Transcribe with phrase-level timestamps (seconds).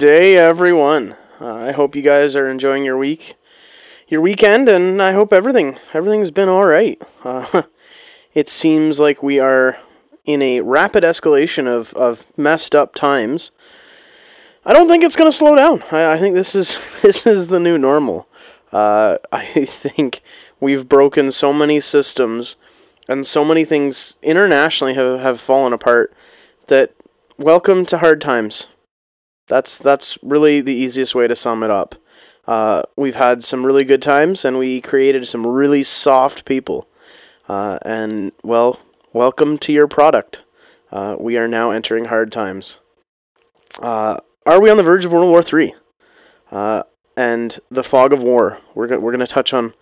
[0.00, 1.14] day, everyone.
[1.38, 3.34] Uh, I hope you guys are enjoying your week,
[4.08, 7.00] your weekend, and I hope everything everything's been all right.
[7.22, 7.64] Uh,
[8.32, 9.76] it seems like we are
[10.24, 13.50] in a rapid escalation of, of messed up times.
[14.64, 15.82] I don't think it's going to slow down.
[15.92, 18.26] I, I think this is this is the new normal.
[18.72, 20.22] Uh, I think
[20.60, 22.56] we've broken so many systems,
[23.06, 26.14] and so many things internationally have, have fallen apart.
[26.68, 26.94] That
[27.36, 28.68] welcome to hard times.
[29.50, 31.96] That's that's really the easiest way to sum it up.
[32.46, 36.88] Uh, we've had some really good times, and we created some really soft people.
[37.48, 38.78] Uh, and well,
[39.12, 40.42] welcome to your product.
[40.92, 42.78] Uh, we are now entering hard times.
[43.82, 45.74] Uh, are we on the verge of World War Three?
[46.52, 46.84] Uh,
[47.16, 48.58] and the fog of war.
[48.76, 49.74] We're go- we're going to touch on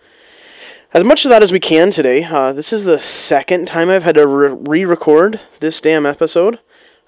[0.95, 2.23] as much of that as we can today.
[2.23, 6.57] Uh, this is the second time I've had to re record this damn episode.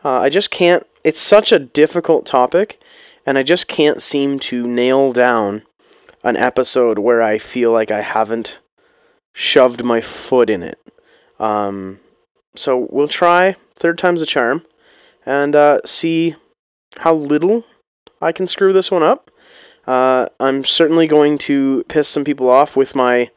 [0.06, 0.86] Uh, I just can't.
[1.04, 2.80] It's such a difficult topic,
[3.26, 5.64] and I just can't seem to nail down
[6.24, 8.60] an episode where I feel like I haven't
[9.34, 10.80] shoved my foot in it.
[11.40, 12.00] Um,
[12.56, 14.64] so we'll try third time's a charm,
[15.26, 16.36] and uh, see
[16.98, 17.66] how little
[18.22, 19.32] I can screw this one up.
[19.88, 23.32] Uh, I'm certainly going to piss some people off with my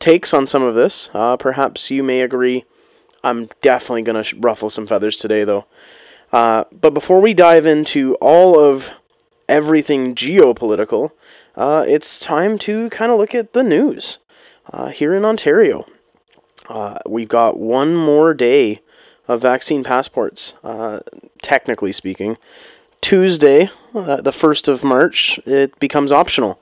[0.00, 1.08] takes on some of this.
[1.14, 2.64] Uh, perhaps you may agree.
[3.22, 5.66] I'm definitely going to ruffle some feathers today, though.
[6.34, 8.90] Uh, but before we dive into all of
[9.48, 11.12] everything geopolitical,
[11.54, 14.18] uh, it's time to kind of look at the news
[14.72, 15.86] uh, here in Ontario.
[16.68, 18.80] Uh, we've got one more day
[19.28, 20.98] of vaccine passports, uh,
[21.40, 22.36] technically speaking.
[23.00, 26.58] Tuesday, uh, the 1st of March, it becomes optional.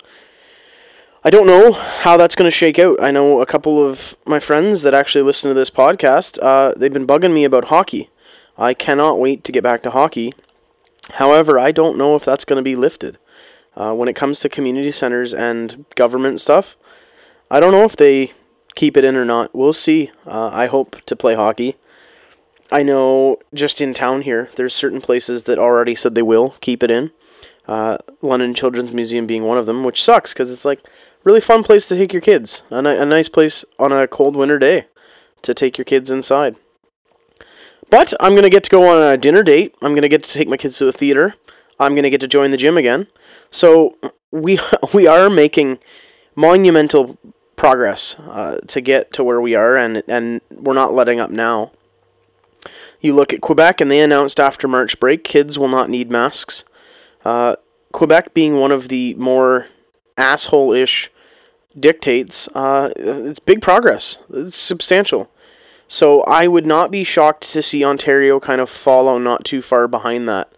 [1.25, 3.03] I don't know how that's going to shake out.
[3.03, 6.39] I know a couple of my friends that actually listen to this podcast,
[6.78, 8.10] they've been bugging me about hockey.
[8.57, 10.35] I cannot wait to get back to hockey.
[11.15, 13.19] However, I don't know if that's going to be lifted.
[13.75, 16.77] Uh, when it comes to community centers and government stuff,
[17.51, 18.33] I don't know if they
[18.75, 19.55] keep it in or not.
[19.55, 20.11] We'll see.
[20.27, 21.77] Uh, I hope to play hockey.
[22.71, 26.83] I know just in town here, there's certain places that already said they will keep
[26.83, 27.11] it in.
[27.67, 30.81] Uh, London Children's Museum being one of them, which sucks because it's like
[31.25, 32.63] really fun place to take your kids.
[32.71, 34.87] A, ni- a nice place on a cold winter day
[35.43, 36.57] to take your kids inside.
[37.92, 39.75] But I'm going to get to go on a dinner date.
[39.82, 41.34] I'm going to get to take my kids to the theater.
[41.78, 43.06] I'm going to get to join the gym again.
[43.50, 43.98] So
[44.30, 44.58] we
[44.94, 45.78] we are making
[46.34, 47.19] monumental
[47.54, 51.72] progress uh, to get to where we are, and and we're not letting up now.
[53.03, 56.64] You look at Quebec, and they announced after March break, kids will not need masks.
[57.26, 57.56] Uh,
[57.92, 59.66] Quebec being one of the more
[60.16, 61.10] asshole-ish
[61.78, 64.16] dictates, uh, it's big progress.
[64.30, 65.28] It's substantial.
[65.92, 69.86] So I would not be shocked to see Ontario kind of follow not too far
[69.86, 70.50] behind that.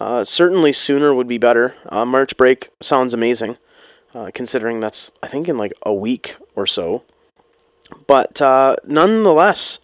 [0.00, 1.74] Uh, certainly sooner would be better.
[1.90, 3.58] Uh, March break sounds amazing,
[4.14, 7.02] uh, considering that's, I think, in like a week or so.
[8.06, 9.80] But uh, nonetheless,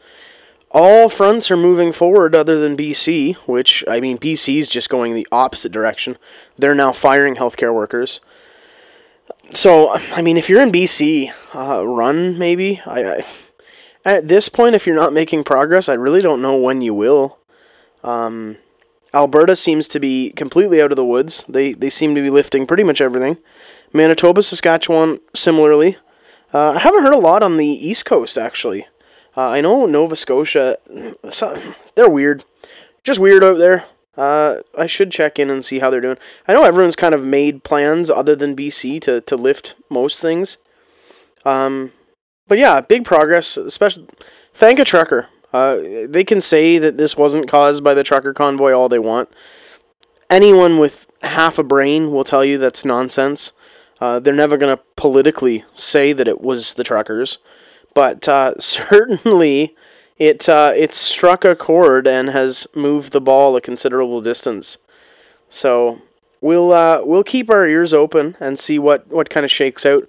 [0.70, 5.12] all fronts are moving forward other than BC, which, I mean, BC is just going
[5.12, 6.16] the opposite direction.
[6.56, 8.20] They're now firing healthcare workers.
[9.52, 12.80] So, I mean, if you're in BC, uh, run maybe.
[12.86, 13.22] I, I
[14.06, 17.38] at this point, if you're not making progress, I really don't know when you will.
[18.04, 18.56] Um,
[19.12, 21.44] Alberta seems to be completely out of the woods.
[21.48, 23.38] They they seem to be lifting pretty much everything.
[23.92, 25.96] Manitoba, Saskatchewan, similarly.
[26.54, 28.86] Uh, I haven't heard a lot on the East Coast actually.
[29.36, 30.78] Uh, I know Nova Scotia,
[31.94, 32.44] they're weird,
[33.04, 33.84] just weird out there.
[34.16, 36.16] Uh, I should check in and see how they're doing.
[36.48, 40.56] I know everyone's kind of made plans other than BC to, to lift most things.
[41.44, 41.92] Um,
[42.48, 43.56] but yeah, big progress.
[43.56, 44.06] Especially,
[44.52, 45.28] thank a trucker.
[45.52, 45.78] Uh,
[46.08, 49.28] they can say that this wasn't caused by the trucker convoy all they want.
[50.28, 53.52] Anyone with half a brain will tell you that's nonsense.
[54.00, 57.38] Uh, they're never going to politically say that it was the truckers,
[57.94, 59.74] but uh, certainly
[60.18, 64.78] it uh, it struck a chord and has moved the ball a considerable distance.
[65.48, 66.02] So
[66.40, 70.08] we'll uh, we'll keep our ears open and see what, what kind of shakes out.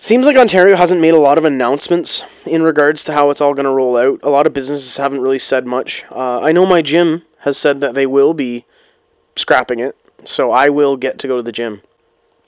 [0.00, 3.52] Seems like Ontario hasn't made a lot of announcements in regards to how it's all
[3.52, 4.18] going to roll out.
[4.22, 6.06] A lot of businesses haven't really said much.
[6.10, 8.64] Uh, I know my gym has said that they will be
[9.36, 9.94] scrapping it,
[10.24, 11.82] so I will get to go to the gym.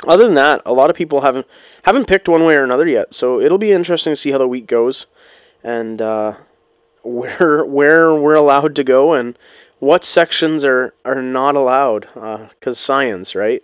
[0.09, 1.47] Other than that, a lot of people haven't
[1.83, 4.49] haven't picked one way or another yet, so it'll be interesting to see how the
[4.49, 5.05] week goes,
[5.63, 6.37] and uh,
[7.03, 9.39] where where we're allowed to go and
[9.79, 13.63] what sections are are not allowed, because uh, science, right?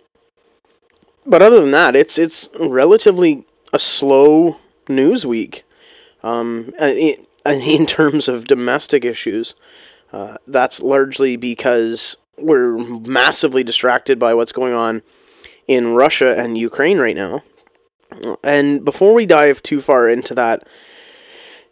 [1.25, 4.57] But other than that, it's it's relatively a slow
[4.87, 5.63] news week.
[6.23, 9.55] Um, in, in terms of domestic issues,
[10.11, 15.01] uh, that's largely because we're massively distracted by what's going on
[15.67, 17.43] in Russia and Ukraine right now.
[18.43, 20.67] And before we dive too far into that,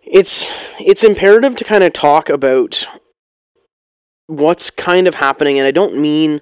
[0.04, 0.50] it's
[0.80, 2.88] it's imperative to kind of talk about
[4.28, 6.42] what's kind of happening, and I don't mean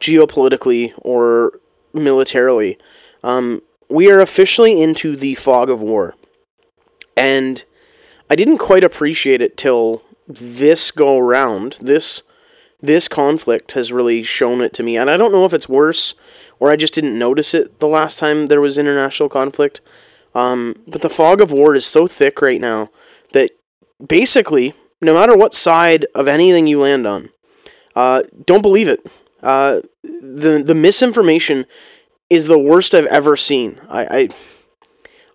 [0.00, 1.60] geopolitically or
[1.92, 2.78] militarily.
[3.22, 6.14] Um, we are officially into the fog of war,
[7.16, 7.64] and
[8.30, 11.76] I didn't quite appreciate it till this go round.
[11.80, 12.22] This
[12.80, 16.14] this conflict has really shown it to me, and I don't know if it's worse
[16.58, 19.80] or I just didn't notice it the last time there was international conflict.
[20.34, 22.90] Um, but the fog of war is so thick right now
[23.32, 23.50] that
[24.04, 27.30] basically, no matter what side of anything you land on,
[27.94, 29.00] uh, don't believe it.
[29.42, 31.66] Uh, the the misinformation
[32.30, 33.80] is the worst I've ever seen.
[33.88, 34.28] I, I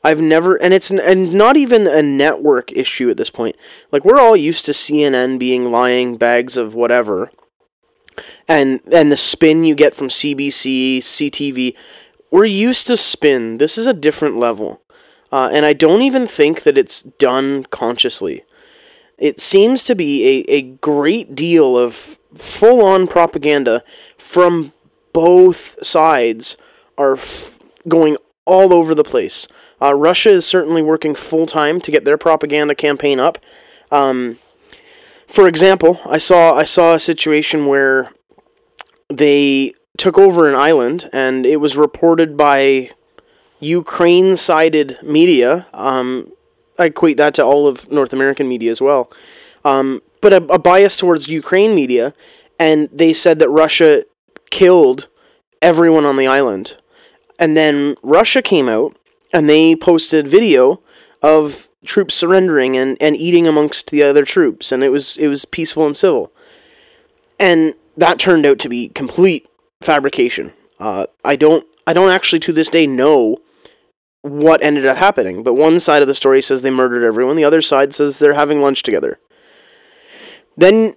[0.04, 3.56] I've never, and it's and not even a network issue at this point.
[3.92, 7.32] Like we're all used to CNN being lying bags of whatever,
[8.48, 11.76] and and the spin you get from CBC, CTV.
[12.32, 13.58] We're used to spin.
[13.58, 14.82] This is a different level,
[15.32, 18.44] uh, and I don't even think that it's done consciously.
[19.18, 23.84] It seems to be a, a great deal of full on propaganda
[24.18, 24.72] from
[25.12, 26.56] both sides
[27.00, 27.57] are f-
[27.88, 29.48] going all over the place.
[29.81, 33.40] Uh, Russia is certainly working full time to get their propaganda campaign up.
[33.92, 34.38] Um,
[35.25, 38.12] for example, I saw I saw a situation where
[39.07, 42.92] they took over an island, and it was reported by
[43.60, 45.68] Ukraine-sided media.
[45.74, 46.31] Um,
[46.78, 49.12] I equate that to all of North American media as well,
[49.63, 52.13] um, but a, a bias towards Ukraine media,
[52.57, 54.04] and they said that Russia
[54.50, 55.07] killed
[55.62, 56.78] everyone on the island,
[57.40, 58.96] and then Russia came out
[59.34, 60.82] and they posted video
[61.24, 65.46] of troops surrendering and, and eating amongst the other troops, and it was it was
[65.46, 66.32] peaceful and civil,
[67.40, 69.48] and that turned out to be complete
[69.82, 70.52] fabrication.
[70.80, 73.38] Uh, I don't I don't actually to this day know
[74.22, 77.46] what ended up happening, but one side of the story says they murdered everyone, the
[77.46, 79.18] other side says they're having lunch together.
[80.58, 80.96] Then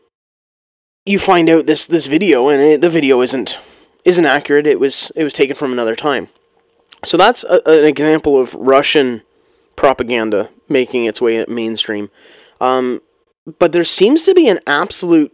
[1.07, 3.59] you find out this this video, and it, the video isn't
[4.05, 4.67] isn't accurate.
[4.67, 6.29] It was it was taken from another time.
[7.05, 9.23] So that's a, an example of Russian
[9.77, 12.11] propaganda making its way mainstream.
[12.61, 13.01] Um,
[13.59, 15.33] but there seems to be an absolute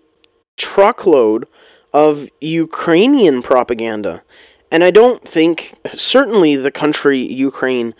[0.56, 1.46] truckload
[1.92, 4.22] of Ukrainian propaganda.
[4.70, 7.94] And I don't think, certainly, the country Ukraine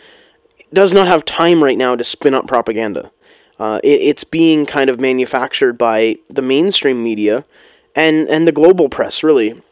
[0.73, 3.11] does not have time right now to spin up propaganda.
[3.59, 7.45] Uh, it, it's being kind of manufactured by the mainstream media
[7.95, 9.63] and, and the global press, really.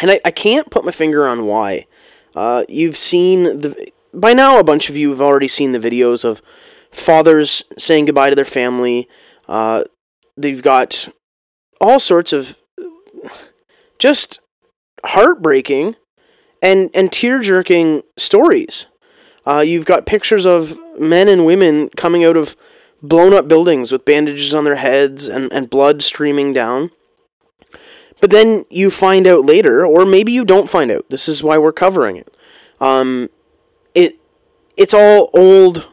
[0.00, 1.86] And I, I can't put my finger on why.
[2.34, 6.24] Uh, you've seen the by now a bunch of you have already seen the videos
[6.24, 6.40] of
[6.90, 9.08] fathers saying goodbye to their family.
[9.48, 9.84] Uh,
[10.36, 11.08] they've got
[11.80, 12.58] all sorts of
[13.98, 14.40] just
[15.04, 15.96] heartbreaking
[16.62, 18.86] and and tear jerking stories.
[19.46, 22.54] Uh, you've got pictures of men and women coming out of
[23.02, 26.90] blown up buildings with bandages on their heads and, and blood streaming down.
[28.20, 31.08] But then you find out later, or maybe you don't find out.
[31.08, 32.36] This is why we're covering it.
[32.80, 33.30] Um,
[33.94, 34.18] it
[34.76, 35.88] it's all old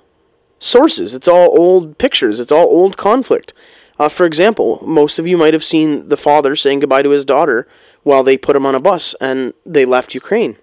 [0.60, 1.14] sources.
[1.14, 2.40] It's all old pictures.
[2.40, 3.54] It's all old conflict.
[3.98, 7.26] Uh, for example, most of you might have seen the father saying goodbye to his
[7.26, 7.68] daughter
[8.04, 10.58] while they put him on a bus and they left Ukraine.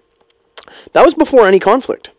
[0.93, 2.11] That was before any conflict.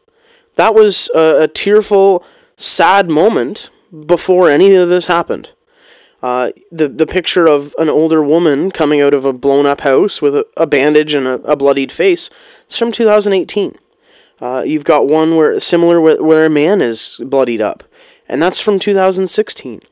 [0.57, 2.25] That was a, a tearful,
[2.57, 3.71] sad moment
[4.07, 5.51] before any of this happened.
[6.25, 10.23] Uh, the the picture of an older woman coming out of a blown up house
[10.23, 12.31] with a, a bandage and a, a, bloodied face.
[12.65, 13.75] It's from 2018.
[14.41, 17.85] Uh, you've got one where similar where, where a man is bloodied up,
[18.27, 19.83] and that's from 2016.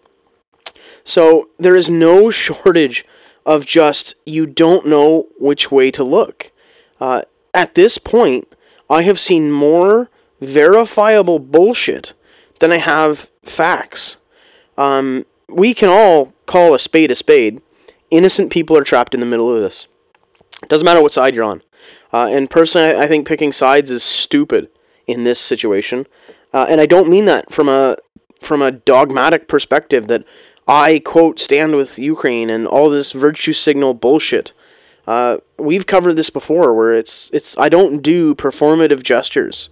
[1.04, 3.04] So there is no shortage
[3.44, 6.50] of just you don't know which way to look.
[6.98, 8.48] Uh, at this point,
[8.88, 10.08] I have seen more
[10.40, 12.14] verifiable bullshit
[12.60, 14.16] than I have facts.
[14.78, 17.60] Um, we can all call a spade a spade.
[18.10, 19.86] Innocent people are trapped in the middle of this.
[20.68, 21.62] Doesn't matter what side you're on.
[22.12, 24.68] Uh, and personally, I think picking sides is stupid
[25.06, 26.06] in this situation.
[26.52, 27.96] Uh, and I don't mean that from a
[28.42, 30.24] from a dogmatic perspective that
[30.66, 34.52] I quote stand with Ukraine and all this virtue signal bullshit.
[35.06, 39.70] Uh, we've covered this before, where it's it's I don't do performative gestures,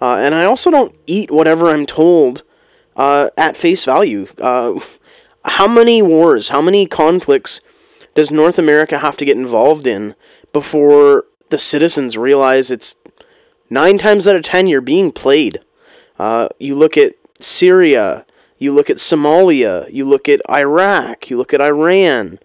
[0.00, 2.42] uh, and I also don't eat whatever I'm told
[2.96, 4.26] uh, at face value.
[5.44, 7.60] How many wars, how many conflicts
[8.14, 10.14] does North America have to get involved in
[10.52, 12.96] before the citizens realize it's
[13.68, 15.60] nine times out of ten you're being played?
[16.18, 18.24] Uh, you look at Syria,
[18.58, 22.38] you look at Somalia, you look at Iraq, you look at Iran,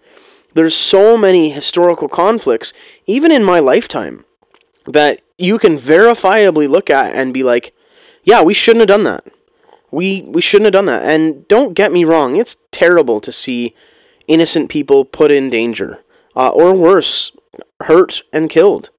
[0.54, 2.72] There's so many historical conflicts,
[3.06, 4.24] even in my lifetime,
[4.86, 7.74] that you can verifiably look at and be like,
[8.24, 9.24] yeah, we shouldn't have done that.
[9.90, 11.04] We we shouldn't have done that.
[11.04, 13.74] And don't get me wrong, it's terrible to see
[14.26, 16.02] innocent people put in danger,
[16.34, 17.32] uh, or worse,
[17.82, 18.90] hurt and killed.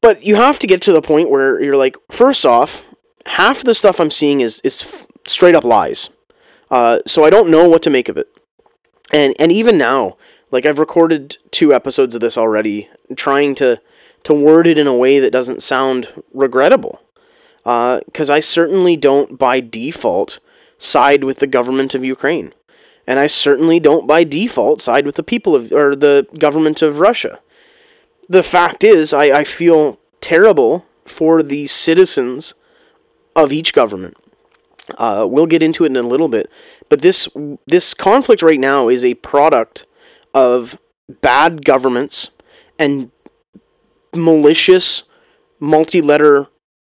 [0.00, 2.86] But you have to get to the point where you're like, first off,
[3.26, 6.10] half the stuff I'm seeing is is f- straight up lies.
[6.70, 8.28] Uh, so I don't know what to make of it.
[9.12, 10.16] And and even now,
[10.50, 13.80] like I've recorded two episodes of this already, trying to
[14.24, 17.00] to word it in a way that doesn't sound regrettable.
[17.64, 20.38] Because uh, I certainly don't, by default,
[20.78, 22.52] side with the government of Ukraine,
[23.06, 27.00] and I certainly don't, by default, side with the people of or the government of
[27.00, 27.40] Russia.
[28.28, 32.54] The fact is, I, I feel terrible for the citizens
[33.34, 34.16] of each government.
[34.96, 36.50] Uh, we'll get into it in a little bit,
[36.88, 37.28] but this
[37.66, 39.86] this conflict right now is a product
[40.32, 40.78] of
[41.20, 42.30] bad governments
[42.78, 43.10] and
[44.14, 45.02] malicious
[45.60, 46.46] multi-letter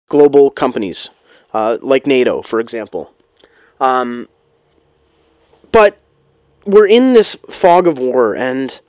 [0.08, 1.10] global companies,
[1.54, 3.14] uh, like NATO, for example.
[3.80, 4.28] Um,
[5.72, 6.00] but
[6.66, 8.80] we're in this fog of war, and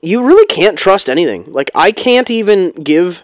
[0.00, 1.52] you really can't trust anything.
[1.52, 3.22] Like, I can't even give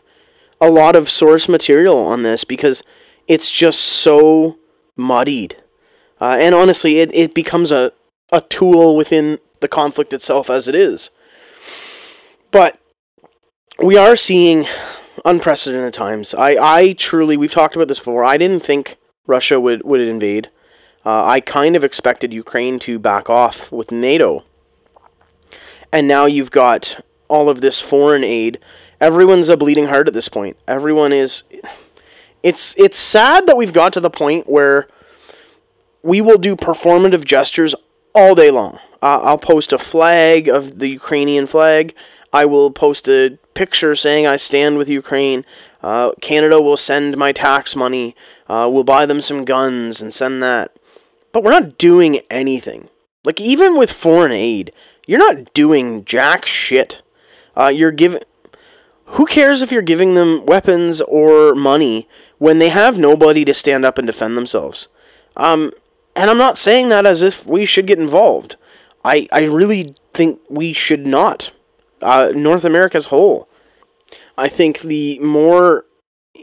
[0.60, 2.82] a lot of source material on this because
[3.26, 4.58] it's just so
[4.96, 5.56] muddied.
[6.20, 7.92] Uh, and honestly, it, it becomes a,
[8.32, 11.10] a tool within the conflict itself as it is.
[12.50, 12.78] But
[13.82, 14.66] we are seeing
[15.24, 16.34] unprecedented times.
[16.34, 18.24] I, I truly, we've talked about this before.
[18.24, 18.96] I didn't think
[19.26, 20.50] Russia would, would invade.
[21.04, 24.45] Uh, I kind of expected Ukraine to back off with NATO.
[25.92, 28.59] And now you've got all of this foreign aid.
[29.00, 30.56] Everyone's a bleeding heart at this point.
[30.66, 31.42] Everyone is.
[32.42, 34.88] It's it's sad that we've got to the point where
[36.02, 37.75] we will do performative gestures
[38.14, 38.78] all day long.
[39.02, 41.95] Uh, I'll post a flag of the Ukrainian flag.
[42.33, 45.45] I will post a picture saying I stand with Ukraine.
[45.83, 48.14] Uh, Canada will send my tax money.
[48.49, 50.76] Uh, we'll buy them some guns and send that.
[51.33, 52.88] But we're not doing anything.
[53.25, 54.73] Like, even with foreign aid,
[55.06, 57.02] you're not doing jack shit.
[57.56, 58.23] Uh, you're giving.
[59.11, 63.85] Who cares if you're giving them weapons or money when they have nobody to stand
[63.85, 64.88] up and defend themselves?
[65.37, 65.73] Um,
[66.16, 68.56] and I'm not saying that as if we should get involved.
[69.04, 71.52] I, I really think we should not
[72.02, 73.48] uh, North America as whole.
[74.36, 75.84] I think the more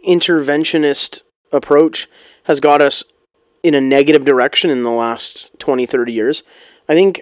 [0.07, 2.07] interventionist approach
[2.45, 3.03] has got us
[3.61, 6.43] in a negative direction in the last 20, 30 years.
[6.89, 7.21] I think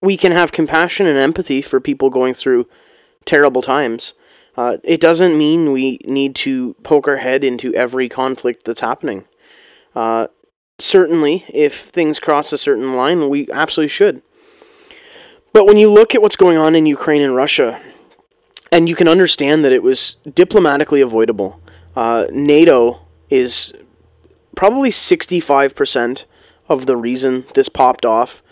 [0.00, 2.68] we can have compassion and empathy for people going through
[3.24, 4.14] terrible times.
[4.56, 9.24] Uh, it doesn't mean we need to poke our head into every conflict that's happening.
[9.94, 10.28] Uh,
[10.78, 14.22] certainly, if things cross a certain line, we absolutely should.
[15.52, 17.80] But when you look at what's going on in Ukraine and Russia,
[18.70, 21.60] and you can understand that it was diplomatically avoidable,
[21.96, 23.72] uh, NATO is
[24.54, 26.24] probably 65%
[26.68, 28.42] of the reason this popped off.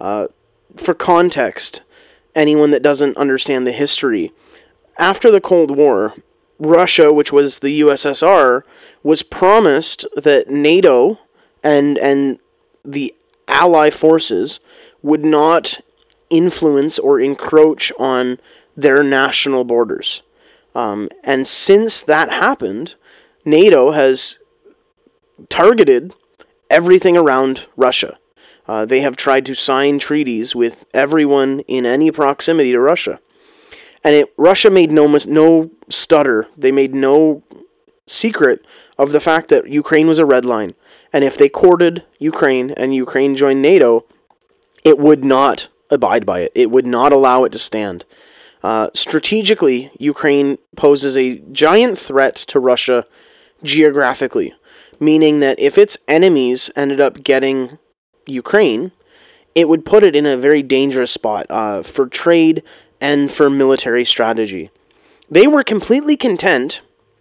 [0.00, 0.28] Uh,
[0.76, 1.82] for context,
[2.34, 4.32] anyone that doesn't understand the history,
[4.98, 6.14] after the Cold War,
[6.58, 8.62] Russia, which was the USSR,
[9.02, 11.18] was promised that NATO
[11.62, 12.38] and and
[12.84, 13.14] the
[13.48, 14.60] ally forces
[15.02, 15.80] would not
[16.30, 18.38] influence or encroach on
[18.76, 20.22] their national borders.
[20.74, 22.94] Um, and since that happened,
[23.44, 24.38] NATO has
[25.48, 26.14] targeted
[26.68, 28.18] everything around Russia.
[28.68, 33.20] Uh, they have tried to sign treaties with everyone in any proximity to Russia.
[34.04, 37.42] And it, Russia made no, no stutter, they made no
[38.06, 38.64] secret
[38.98, 40.74] of the fact that Ukraine was a red line.
[41.12, 44.04] And if they courted Ukraine and Ukraine joined NATO,
[44.84, 46.52] it would not abide by it.
[46.54, 48.04] It would not allow it to stand.
[48.62, 53.04] Uh, strategically, Ukraine poses a giant threat to Russia
[53.62, 54.54] geographically,
[54.98, 57.78] meaning that if its enemies ended up getting
[58.26, 58.92] Ukraine,
[59.54, 62.62] it would put it in a very dangerous spot uh, for trade
[63.00, 64.70] and for military strategy.
[65.30, 66.80] They were completely content,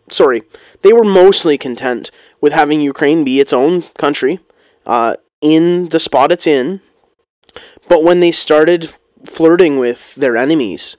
[0.10, 0.44] sorry,
[0.82, 4.40] they were mostly content with having Ukraine be its own country
[4.86, 6.82] uh, in the spot it's in
[7.88, 8.94] but when they started
[9.26, 10.98] flirting with their enemies,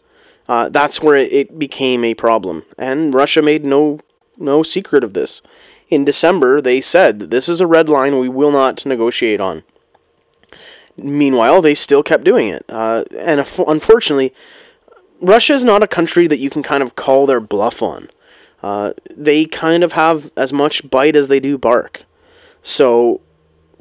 [0.48, 2.64] uh, that's where it became a problem.
[2.78, 4.00] And Russia made no
[4.38, 5.42] no secret of this.
[5.88, 9.62] In December, they said this is a red line we will not negotiate on.
[10.96, 14.32] Meanwhile, they still kept doing it, uh, and unfortunately,
[15.20, 18.08] Russia is not a country that you can kind of call their bluff on.
[18.62, 22.04] Uh, they kind of have as much bite as they do bark.
[22.62, 23.20] So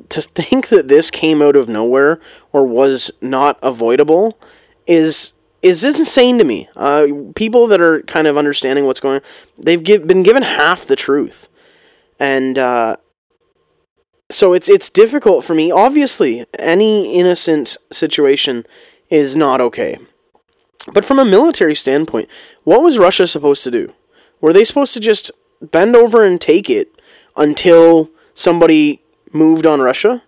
[0.09, 2.19] to think that this came out of nowhere
[2.51, 4.37] or was not avoidable
[4.85, 6.69] is is insane to me.
[6.75, 9.21] Uh, people that are kind of understanding what's going on,
[9.57, 11.47] they've give, been given half the truth,
[12.19, 12.97] and uh,
[14.29, 15.71] so it's it's difficult for me.
[15.71, 18.65] Obviously, any innocent situation
[19.09, 19.97] is not okay.
[20.93, 22.29] But from a military standpoint,
[22.63, 23.93] what was Russia supposed to do?
[24.41, 26.89] Were they supposed to just bend over and take it
[27.35, 29.01] until somebody
[29.35, 30.23] moved on Russia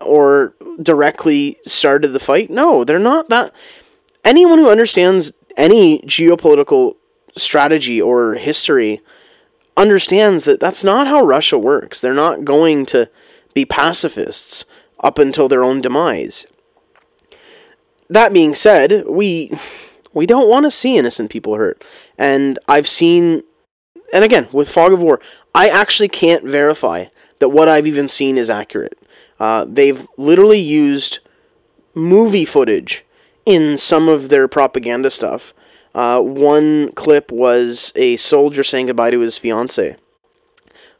[0.00, 2.50] or directly started the fight?
[2.50, 3.54] No, they're not that.
[4.24, 6.96] Anyone who understands any geopolitical
[7.36, 9.00] strategy or history
[9.76, 12.00] understands that that's not how Russia works.
[12.00, 13.08] They're not going to
[13.54, 14.64] be pacifists
[15.00, 16.46] up until their own demise.
[18.10, 19.52] That being said, we
[20.12, 21.84] we don't want to see innocent people hurt.
[22.16, 23.42] And I've seen
[24.12, 25.20] and again, with Fog of War,
[25.54, 27.06] I actually can't verify
[27.38, 28.98] that what I've even seen is accurate.
[29.38, 31.20] Uh, they've literally used
[31.94, 33.04] movie footage
[33.46, 35.54] in some of their propaganda stuff.
[35.94, 39.96] Uh, one clip was a soldier saying goodbye to his fiance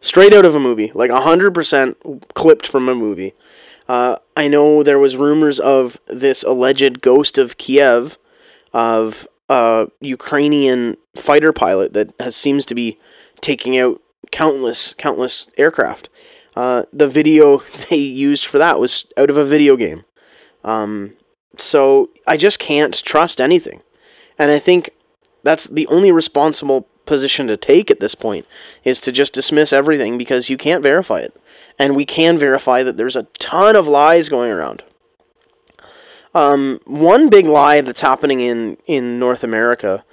[0.00, 3.34] straight out of a movie, like 100% clipped from a movie.
[3.88, 8.18] Uh, I know there was rumors of this alleged ghost of Kiev,
[8.72, 12.98] of a Ukrainian fighter pilot that has seems to be
[13.40, 16.08] taking out countless, countless aircraft.
[16.56, 17.58] Uh, the video
[17.90, 20.04] they used for that was out of a video game.
[20.64, 21.14] Um,
[21.56, 23.82] so I just can't trust anything.
[24.38, 24.90] And I think
[25.42, 28.46] that's the only responsible position to take at this point
[28.84, 31.34] is to just dismiss everything because you can't verify it.
[31.78, 34.82] And we can verify that there's a ton of lies going around.
[36.34, 40.04] Um, one big lie that's happening in, in North America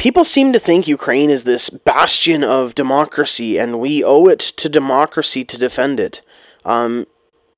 [0.00, 4.66] people seem to think Ukraine is this bastion of democracy and we owe it to
[4.66, 6.22] democracy to defend it.
[6.64, 7.06] Um,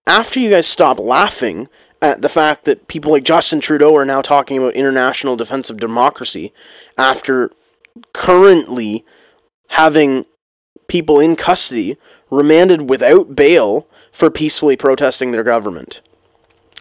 [0.09, 1.69] after you guys stop laughing
[2.01, 5.79] at the fact that people like Justin Trudeau are now talking about international defense of
[5.79, 6.53] democracy
[6.99, 7.53] after
[8.13, 9.05] currently
[9.69, 10.25] having
[10.89, 11.97] people in custody
[12.29, 16.01] remanded without bail for peacefully protesting their government.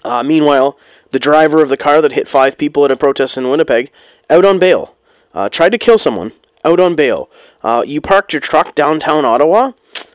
[0.04, 0.76] Uh, meanwhile,
[1.12, 3.92] the driver of the car that hit five people at a protest in Winnipeg
[4.28, 4.96] out on bail.
[5.34, 6.32] Uh, tried to kill someone
[6.64, 7.30] out on bail.
[7.64, 9.72] Uh, you parked your truck downtown Ottawa?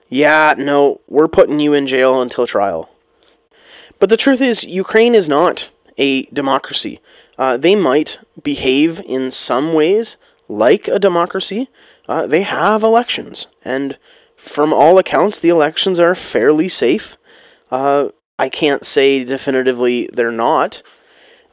[0.09, 2.91] Yeah, no, we're putting you in jail until trial.
[3.99, 7.01] But the truth is, Ukraine is not a democracy.
[7.39, 10.17] Uh, they might behave in some ways
[10.49, 11.69] like a democracy,
[12.09, 13.47] uh, they have elections.
[13.65, 13.99] And
[14.37, 17.17] from all accounts, the elections are fairly safe.
[17.71, 20.83] Uh, I can't say definitively they're not.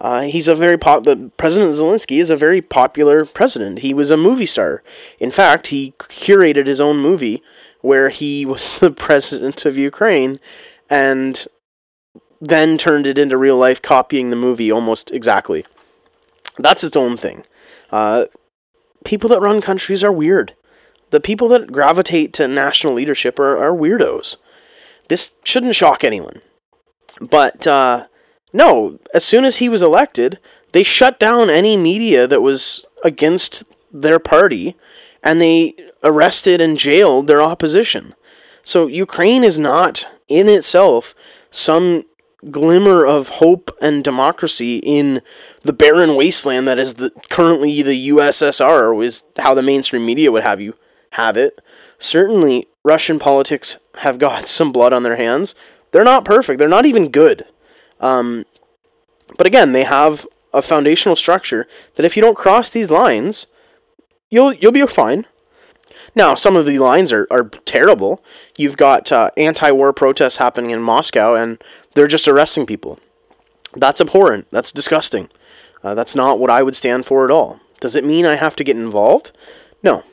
[0.04, 1.06] Uh, he's a very pop.
[1.06, 3.80] The President Zelensky is a very popular president.
[3.80, 4.84] He was a movie star.
[5.18, 7.42] In fact, he curated his own movie
[7.80, 10.40] where he was the president of Ukraine,
[10.90, 11.48] and
[12.42, 15.66] then turned it into real life, copying the movie almost exactly.
[16.60, 17.46] That's its own thing.
[17.90, 18.26] Uh,
[19.06, 20.54] people that run countries are weird.
[21.12, 24.36] The people that gravitate to national leadership are, are weirdos.
[25.08, 26.42] This shouldn't shock anyone.
[27.22, 28.08] But uh,
[28.54, 30.40] no, as soon as he was elected,
[30.72, 34.76] they shut down any media that was against their party
[35.24, 38.14] and they arrested and jailed their opposition.
[38.64, 41.16] So Ukraine is not in itself
[41.52, 42.04] some
[42.50, 45.22] glimmer of hope and democracy in
[45.62, 50.44] the barren wasteland that is the currently the USSR is how the mainstream media would
[50.44, 50.76] have you
[51.12, 51.62] have it.
[52.00, 55.56] Certainly Russian politics have got some blood on their hands.
[55.92, 56.60] They're not perfect.
[56.60, 57.46] They're not even good.
[58.04, 58.46] Um,
[59.38, 63.48] but again, they have a foundational structure that if you don't cross these lines,
[64.30, 65.26] you'll you'll be fine.
[66.16, 68.24] Now, some of the lines are, are terrible.
[68.58, 71.58] You've got uh, anti war protests happening in Moscow, and
[71.96, 73.00] they're just arresting people.
[73.74, 74.48] That's abhorrent.
[74.52, 75.30] That's disgusting.
[75.84, 77.60] Uh, that's not what I would stand for at all.
[77.80, 79.32] Does it mean I have to get involved?
[79.82, 80.04] No.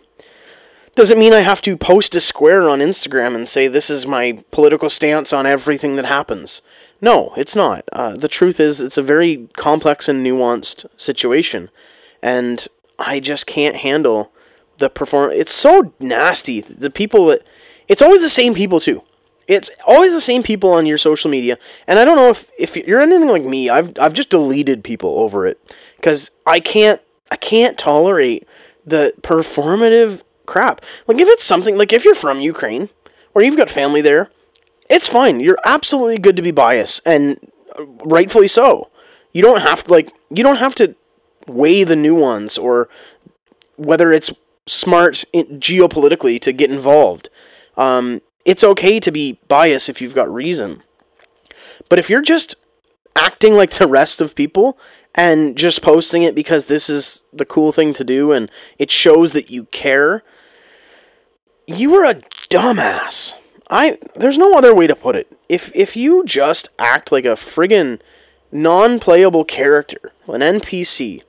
[0.95, 4.07] Does it mean I have to post a square on Instagram and say this is
[4.07, 6.63] my political stance on everything that happens?
[7.01, 7.85] No, it's not.
[7.93, 11.71] Uh, the truth is, it's a very complex and nuanced situation,
[12.23, 12.67] and
[12.99, 14.33] I just can't handle
[14.79, 15.31] the perform.
[15.33, 16.61] It's so nasty.
[16.61, 17.43] The people that
[17.89, 19.03] it's always the same people too.
[19.47, 22.77] It's always the same people on your social media, and I don't know if if
[22.77, 23.71] you're anything like me.
[23.71, 25.59] I've I've just deleted people over it
[25.97, 28.47] because I can't I can't tolerate
[28.85, 30.83] the performative crap.
[31.07, 32.91] Like if it's something like if you're from Ukraine
[33.35, 34.31] or you've got family there,
[34.91, 35.41] it's fine.
[35.41, 37.39] You're absolutely good to be biased and
[38.05, 38.91] rightfully so.
[39.33, 40.97] You don't have to like you don't have to
[41.47, 42.89] weigh the nuance or
[43.77, 44.33] whether it's
[44.67, 47.31] smart geopolitically to get involved.
[47.77, 50.83] Um, it's okay to be biased if you've got reason.
[51.89, 52.57] But if you're just
[53.15, 54.77] acting like the rest of people
[55.15, 59.33] and just posting it because this is the cool thing to do and it shows
[59.33, 60.25] that you care,
[61.67, 62.15] you are a
[62.51, 63.35] dumbass.
[63.71, 65.33] I there's no other way to put it.
[65.49, 68.01] If if you just act like a friggin'
[68.51, 71.23] non-playable character, an NPC,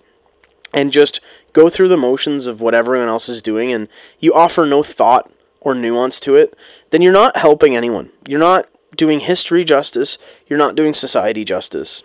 [0.73, 1.21] and just
[1.53, 3.87] go through the motions of what everyone else is doing and
[4.19, 6.57] you offer no thought or nuance to it,
[6.89, 8.09] then you're not helping anyone.
[8.27, 12.01] You're not doing history justice, you're not doing society justice.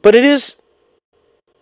[0.00, 0.56] But it is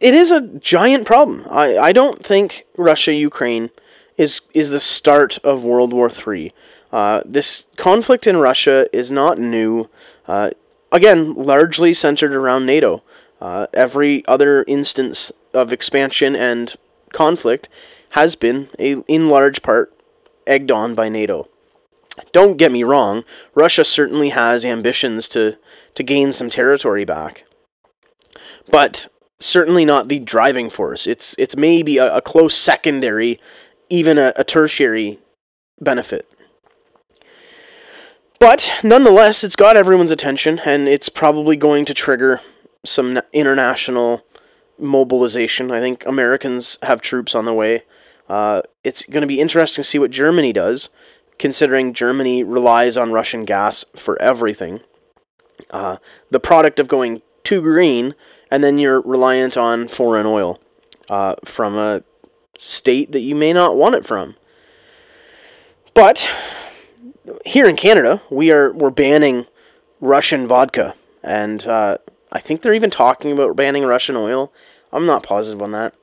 [0.00, 1.46] it is a giant problem.
[1.48, 3.70] I, I don't think Russia Ukraine
[4.22, 6.54] is is the start of World War III.
[6.92, 9.90] Uh, this conflict in Russia is not new.
[10.26, 10.50] Uh,
[10.92, 13.02] again, largely centered around NATO.
[13.40, 16.76] Uh, every other instance of expansion and
[17.12, 17.68] conflict
[18.10, 19.92] has been, a, in large part,
[20.46, 21.48] egged on by NATO.
[22.30, 25.56] Don't get me wrong, Russia certainly has ambitions to,
[25.94, 27.44] to gain some territory back.
[28.70, 29.08] But
[29.40, 31.06] certainly not the driving force.
[31.06, 33.40] It's, it's maybe a, a close secondary,
[33.92, 35.18] even a, a tertiary
[35.78, 36.26] benefit.
[38.40, 42.40] But nonetheless, it's got everyone's attention, and it's probably going to trigger
[42.86, 44.24] some international
[44.78, 45.70] mobilization.
[45.70, 47.82] I think Americans have troops on the way.
[48.30, 50.88] Uh, it's going to be interesting to see what Germany does,
[51.38, 54.80] considering Germany relies on Russian gas for everything.
[55.70, 55.98] Uh,
[56.30, 58.14] the product of going too green,
[58.50, 60.58] and then you're reliant on foreign oil
[61.10, 62.02] uh, from a
[62.62, 64.36] state that you may not want it from.
[65.94, 66.30] But
[67.44, 69.46] here in Canada, we are we're banning
[70.00, 71.98] Russian vodka, and uh,
[72.30, 74.52] I think they're even talking about banning Russian oil.
[74.92, 75.94] I'm not positive on that.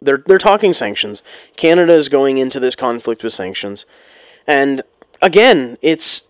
[0.00, 1.22] They're they're talking sanctions.
[1.56, 3.84] Canada is going into this conflict with sanctions,
[4.46, 4.82] and
[5.20, 6.28] again, it's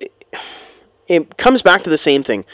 [1.09, 2.45] it comes back to the same thing.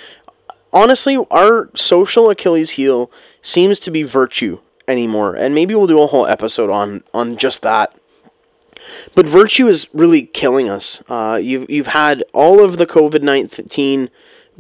[0.72, 6.06] Honestly, our social Achilles heel seems to be virtue anymore, and maybe we'll do a
[6.08, 7.94] whole episode on on just that
[9.14, 11.02] but virtue is really killing us.
[11.08, 14.10] Uh, you've you've had all of the COVID nineteen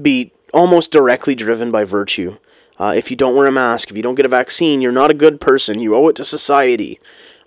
[0.00, 2.38] be almost directly driven by virtue.
[2.78, 5.10] Uh, if you don't wear a mask, if you don't get a vaccine, you're not
[5.10, 5.80] a good person.
[5.80, 7.00] You owe it to society.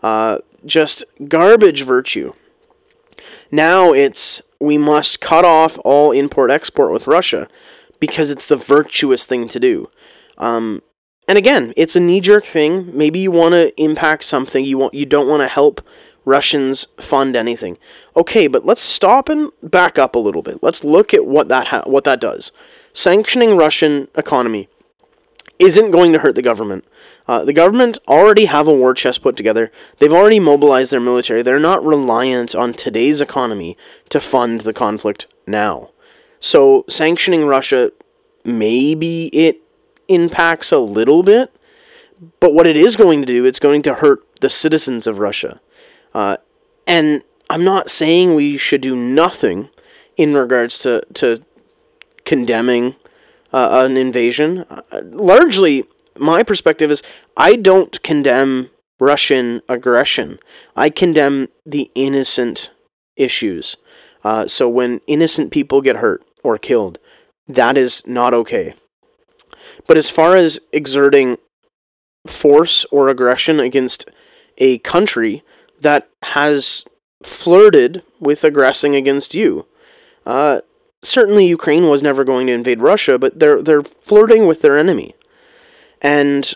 [0.04, 2.34] Uh, just garbage virtue.
[3.50, 7.48] Now it's we must cut off all import export with Russia
[8.00, 9.90] because it's the virtuous thing to do.
[10.38, 10.82] Um,
[11.28, 12.96] and again, it's a knee jerk thing.
[12.96, 14.66] Maybe you want to impact something.
[14.66, 15.82] You want you don't want to help
[16.26, 17.78] Russians fund anything.
[18.16, 20.62] Okay, but let's stop and back up a little bit.
[20.62, 22.52] Let's look at what that ha- what that does.
[22.94, 24.68] Sanctioning Russian economy
[25.60, 26.86] isn't going to hurt the government.
[27.28, 29.72] Uh, the government already have a war chest put together.
[30.00, 31.44] They've already mobilized their military.
[31.44, 33.78] They're not reliant on today's economy
[34.10, 35.92] to fund the conflict now.
[36.40, 37.92] So sanctioning Russia,
[38.44, 39.62] maybe it
[40.14, 41.54] impacts a little bit,
[42.40, 45.60] but what it is going to do, it's going to hurt the citizens of Russia.
[46.14, 46.38] Uh,
[46.86, 49.70] and I'm not saying we should do nothing
[50.18, 51.44] in regards to, to
[52.26, 52.96] condemning
[53.54, 54.66] uh, an invasion.
[54.70, 55.86] Uh, largely,
[56.18, 57.02] my perspective is
[57.36, 58.70] I don't condemn
[59.00, 60.38] Russian aggression.
[60.76, 62.70] I condemn the innocent
[63.16, 63.76] issues.
[64.24, 67.00] Uh, so when innocent people get hurt or killed,
[67.48, 68.76] that is not okay.
[69.88, 71.38] But as far as exerting
[72.26, 74.10] force or aggression against
[74.58, 75.44] a country
[75.80, 76.86] that has
[77.24, 79.66] flirted with aggressing against you.
[80.26, 80.62] Uh,
[81.02, 85.14] certainly, Ukraine was never going to invade Russia, but they're they're flirting with their enemy,
[86.02, 86.54] and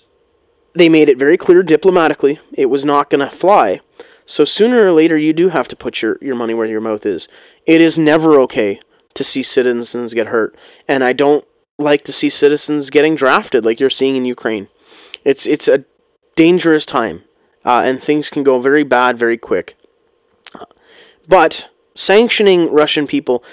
[0.74, 3.80] they made it very clear diplomatically it was not going to fly.
[4.28, 7.06] So sooner or later, you do have to put your, your money where your mouth
[7.06, 7.28] is.
[7.68, 8.80] It is never okay
[9.14, 10.56] to see citizens get hurt,
[10.88, 11.46] and I don't
[11.78, 14.68] like to see citizens getting drafted like you're seeing in Ukraine.
[15.24, 15.86] It's it's a
[16.36, 17.24] dangerous time
[17.66, 19.78] uh, and things can go very bad very quick.
[21.28, 23.44] But sanctioning Russian people,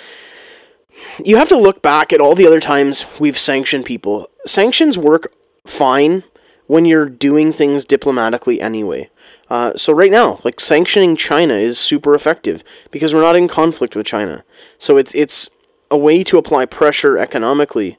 [1.25, 4.29] you have to look back at all the other times we've sanctioned people.
[4.45, 5.33] Sanctions work
[5.67, 6.23] fine
[6.67, 9.09] when you're doing things diplomatically anyway.
[9.49, 13.97] Uh, so right now, like sanctioning China is super effective because we're not in conflict
[13.97, 14.45] with China.
[14.79, 15.49] So it's it's
[15.91, 17.99] a way to apply pressure economically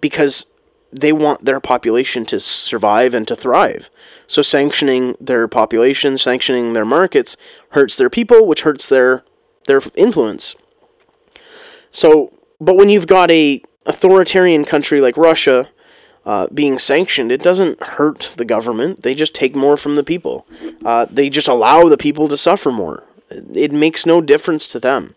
[0.00, 0.46] because
[0.92, 3.90] they want their population to survive and to thrive.
[4.26, 7.36] So sanctioning their population, sanctioning their markets
[7.70, 9.24] hurts their people, which hurts their
[9.66, 10.54] their influence.
[11.90, 15.68] So, but when you've got a authoritarian country like Russia
[16.24, 19.02] uh, being sanctioned, it doesn't hurt the government.
[19.02, 20.46] They just take more from the people.
[20.84, 23.04] Uh, they just allow the people to suffer more.
[23.30, 25.14] It makes no difference to them.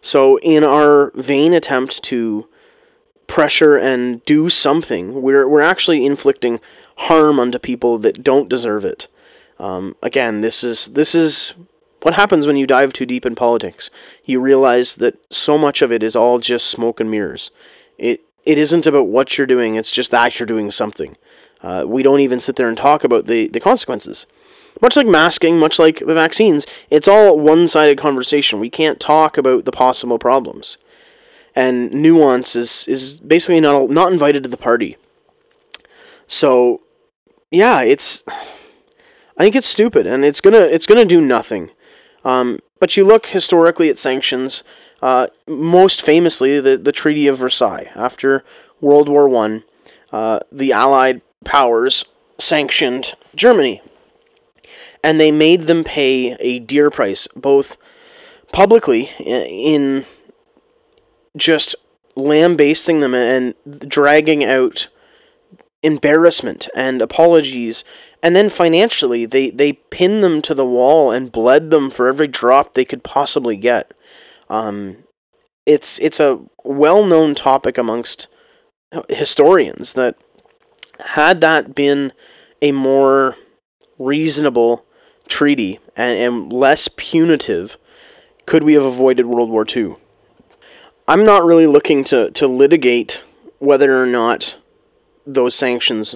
[0.00, 2.48] So, in our vain attempt to
[3.26, 6.60] pressure and do something, we're, we're actually inflicting
[6.96, 9.08] harm unto people that don't deserve it.
[9.58, 11.54] Um, again, this is this is
[12.02, 13.90] what happens when you dive too deep in politics.
[14.24, 17.50] You realize that so much of it is all just smoke and mirrors.
[17.96, 21.16] It it isn't about what you're doing; it's just that you're doing something.
[21.62, 24.26] Uh, we don't even sit there and talk about the, the consequences.
[24.80, 28.58] Much like masking, much like the vaccines, it's all one sided conversation.
[28.58, 30.76] We can't talk about the possible problems.
[31.54, 34.96] And nuance is, is basically not, not invited to the party.
[36.26, 36.80] So,
[37.50, 38.24] yeah, it's.
[39.38, 41.70] I think it's stupid, and it's gonna it's gonna do nothing.
[42.24, 44.62] Um, but you look historically at sanctions.
[45.00, 48.44] Uh, most famously, the the Treaty of Versailles after
[48.80, 49.64] World War One,
[50.12, 52.04] uh, the Allied powers
[52.38, 53.82] sanctioned Germany.
[55.04, 57.76] And they made them pay a dear price, both
[58.52, 60.04] publicly in
[61.36, 61.74] just
[62.14, 63.54] lambasting them and
[63.88, 64.88] dragging out
[65.82, 67.82] embarrassment and apologies
[68.22, 72.28] and then financially they they pinned them to the wall and bled them for every
[72.28, 73.92] drop they could possibly get
[74.48, 74.98] um,
[75.66, 78.28] it's it's a well-known topic amongst
[79.08, 80.16] historians that
[81.06, 82.12] had that been
[82.60, 83.36] a more
[83.98, 84.84] reasonable
[85.28, 87.78] treaty and, and less punitive,
[88.46, 89.96] could we have avoided World War II?
[91.12, 93.22] I'm not really looking to, to litigate
[93.58, 94.56] whether or not
[95.26, 96.14] those sanctions,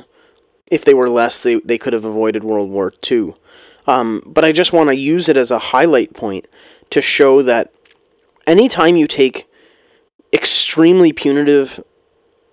[0.68, 3.34] if they were less, they, they could have avoided World War II.
[3.86, 6.48] Um, but I just want to use it as a highlight point
[6.88, 7.74] to show that
[8.46, 9.46] anytime you take
[10.32, 11.78] extremely punitive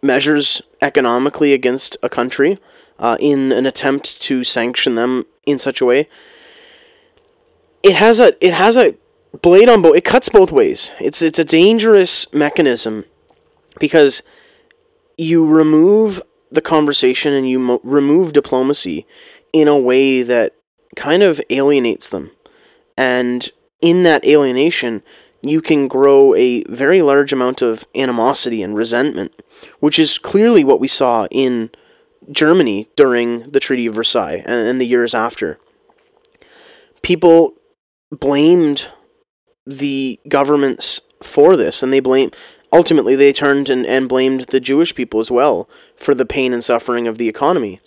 [0.01, 2.59] measures economically against a country
[2.99, 6.09] uh, in an attempt to sanction them in such a way.
[7.83, 8.95] It has a it has a
[9.41, 9.95] blade on both.
[9.95, 10.91] It cuts both ways.
[10.99, 13.05] It's it's a dangerous mechanism
[13.79, 14.21] because
[15.17, 19.05] you remove the conversation and you mo- remove diplomacy
[19.51, 20.53] in a way that
[20.95, 22.31] kind of alienates them.
[22.97, 23.49] And
[23.81, 25.01] in that alienation,
[25.41, 29.33] you can grow a very large amount of animosity and resentment,
[29.79, 31.69] which is clearly what we saw in
[32.31, 35.59] Germany during the Treaty of Versailles and, and the years after.
[37.01, 37.55] People
[38.11, 38.87] blamed
[39.65, 42.31] the governments for this, and they blame
[42.73, 46.63] ultimately they turned and, and blamed the Jewish people as well for the pain and
[46.63, 47.79] suffering of the economy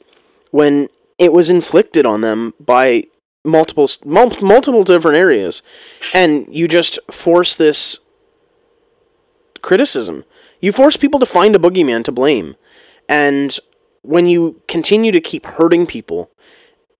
[0.52, 3.04] when it was inflicted on them by
[3.44, 5.62] multiple multiple different areas,
[6.14, 7.98] and you just force this
[9.60, 10.24] criticism.
[10.60, 12.54] You force people to find a boogeyman to blame,
[13.08, 13.58] and
[14.02, 16.30] when you continue to keep hurting people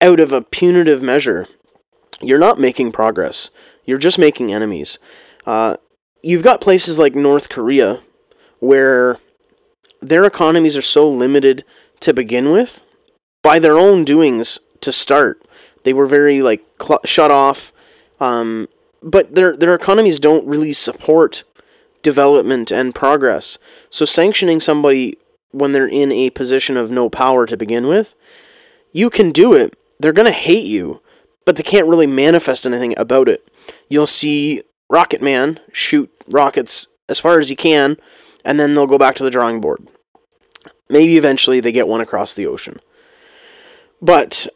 [0.00, 1.46] out of a punitive measure,
[2.20, 3.50] you're not making progress.
[3.86, 4.98] You're just making enemies.
[5.46, 5.76] Uh,
[6.22, 8.02] you've got places like North Korea
[8.58, 9.18] where
[10.02, 11.64] their economies are so limited
[12.00, 12.82] to begin with
[13.42, 15.46] by their own doings to start
[15.86, 17.72] they were very like cl- shut off,
[18.18, 18.68] um,
[19.00, 21.44] but their their economies don't really support
[22.02, 23.56] development and progress.
[23.88, 25.16] So sanctioning somebody
[25.52, 28.16] when they're in a position of no power to begin with,
[28.90, 29.78] you can do it.
[30.00, 31.02] They're gonna hate you,
[31.44, 33.48] but they can't really manifest anything about it.
[33.88, 37.96] You'll see Rocket Man shoot rockets as far as he can,
[38.44, 39.86] and then they'll go back to the drawing board.
[40.88, 42.78] Maybe eventually they get one across the ocean.
[44.00, 44.46] But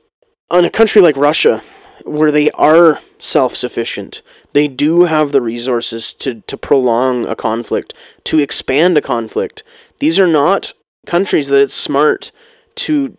[0.51, 1.62] on a country like Russia,
[2.05, 7.94] where they are self sufficient, they do have the resources to, to prolong a conflict,
[8.25, 9.62] to expand a conflict.
[9.99, 10.73] These are not
[11.07, 12.31] countries that it's smart
[12.77, 13.16] to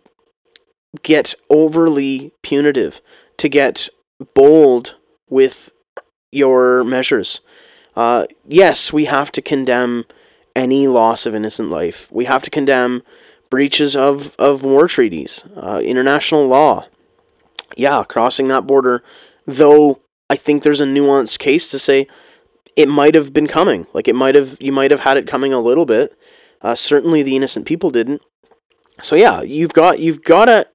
[1.02, 3.00] get overly punitive,
[3.38, 3.88] to get
[4.34, 4.96] bold
[5.28, 5.70] with
[6.32, 7.40] your measures.
[7.94, 10.04] Uh, yes, we have to condemn
[10.56, 12.10] any loss of innocent life.
[12.10, 13.02] We have to condemn
[13.50, 16.86] breaches of, of war treaties, uh, international law
[17.76, 19.02] yeah, crossing that border,
[19.46, 22.06] though I think there's a nuanced case to say
[22.76, 23.86] it might have been coming.
[23.92, 26.16] Like it might have, you might have had it coming a little bit.
[26.60, 28.22] Uh, certainly, the innocent people didn't.
[29.00, 30.68] So yeah, you've got you've got to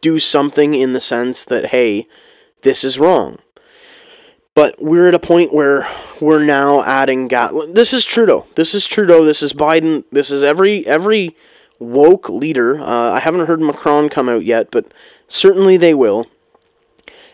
[0.00, 2.06] do something in the sense that hey,
[2.62, 3.38] this is wrong.
[4.58, 5.88] But we're at a point where
[6.20, 7.52] we're now adding gas.
[7.74, 8.44] This is Trudeau.
[8.56, 9.24] This is Trudeau.
[9.24, 10.02] This is Biden.
[10.10, 11.36] This is every every
[11.78, 12.76] woke leader.
[12.80, 14.92] Uh, I haven't heard Macron come out yet, but
[15.28, 16.26] certainly they will.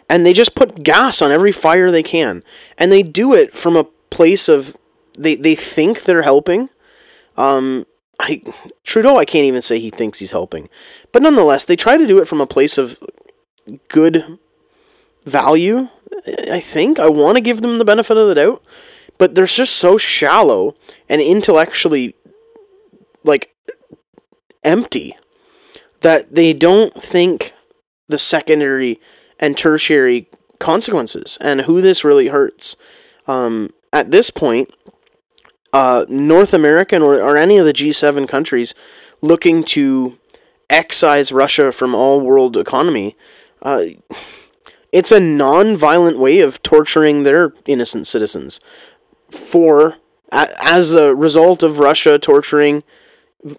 [0.06, 2.42] And they just put gas on every fire they can.
[2.76, 4.76] And they do it from a place of
[5.18, 6.68] they, they think they're helping.
[7.38, 7.86] Um,
[8.20, 8.42] I
[8.82, 10.68] Trudeau, I can't even say he thinks he's helping,
[11.10, 13.02] but nonetheless, they try to do it from a place of
[13.88, 14.38] good
[15.24, 15.88] value.
[16.26, 18.64] I think I want to give them the benefit of the doubt,
[19.18, 20.74] but they're just so shallow
[21.08, 22.14] and intellectually
[23.22, 23.54] like
[24.62, 25.16] empty
[26.00, 27.52] that they don't think
[28.08, 29.00] the secondary
[29.38, 32.76] and tertiary consequences and who this really hurts.
[33.26, 34.72] Um, at this point,
[35.72, 38.74] uh, North American or, or any of the G7 countries
[39.20, 40.18] looking to
[40.70, 43.16] excise Russia from all world economy,
[43.62, 43.84] uh,
[44.94, 48.60] it's a non-violent way of torturing their innocent citizens
[49.28, 49.96] for
[50.30, 52.84] as a result of Russia torturing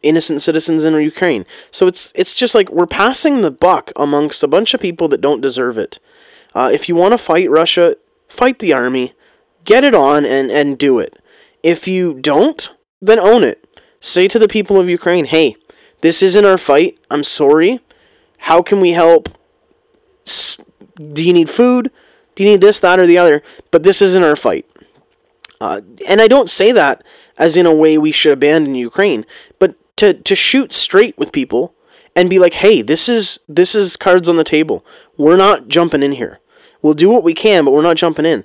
[0.01, 1.45] innocent citizens in Ukraine.
[1.71, 5.19] So it's it's just like we're passing the buck amongst a bunch of people that
[5.19, 5.99] don't deserve it.
[6.55, 7.97] Uh, if you want to fight Russia,
[8.29, 9.13] fight the army,
[9.65, 11.19] get it on and and do it.
[11.61, 12.71] If you don't,
[13.01, 13.59] then own it.
[13.99, 15.57] Say to the people of Ukraine, "Hey,
[15.99, 16.97] this isn't our fight.
[17.11, 17.81] I'm sorry.
[18.49, 19.27] How can we help?
[20.95, 21.91] Do you need food?
[22.35, 23.41] Do you need this, that, or the other?
[23.71, 24.65] But this isn't our fight."
[25.61, 27.03] Uh, and I don't say that
[27.37, 29.25] as in a way we should abandon Ukraine,
[29.59, 31.73] but to, to shoot straight with people
[32.15, 34.85] and be like, hey, this is this is cards on the table.
[35.17, 36.39] We're not jumping in here.
[36.81, 38.43] We'll do what we can, but we're not jumping in.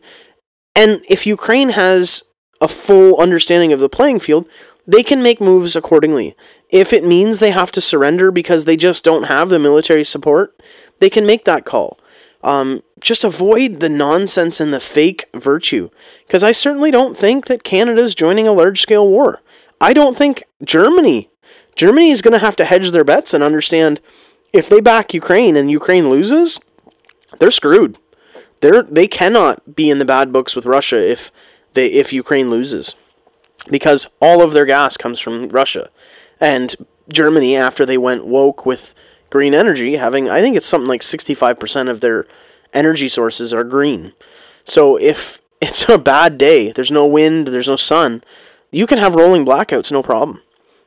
[0.74, 2.22] And if Ukraine has
[2.60, 4.48] a full understanding of the playing field,
[4.86, 6.34] they can make moves accordingly.
[6.68, 10.58] If it means they have to surrender because they just don't have the military support,
[10.98, 11.98] they can make that call.
[12.42, 15.90] Um, just avoid the nonsense and the fake virtue.
[16.26, 19.42] Because I certainly don't think that Canada is joining a large scale war.
[19.80, 21.30] I don't think Germany.
[21.74, 24.00] Germany is going to have to hedge their bets and understand
[24.52, 26.60] if they back Ukraine and Ukraine loses,
[27.38, 27.98] they're screwed.
[28.60, 31.30] They're they cannot be in the bad books with Russia if
[31.74, 32.94] they if Ukraine loses.
[33.68, 35.90] Because all of their gas comes from Russia.
[36.40, 36.74] And
[37.12, 38.94] Germany after they went woke with
[39.30, 42.26] green energy, having I think it's something like 65% of their
[42.72, 44.12] energy sources are green.
[44.64, 48.22] So if it's a bad day, there's no wind, there's no sun,
[48.70, 50.42] you can have rolling blackouts no problem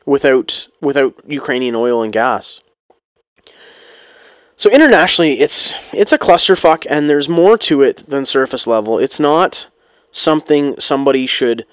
[0.06, 2.62] without without Ukrainian oil and gas.
[4.56, 8.99] So internationally, it's it's a clusterfuck, and there's more to it than surface level.
[8.99, 9.67] It's not
[10.12, 11.65] something somebody should